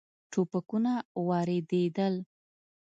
ټوپکونه 0.31 0.93
واردېدل. 1.27 2.15